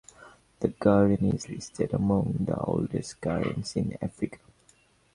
[0.61, 4.39] The garden is listed among the oldest gardens in Africa.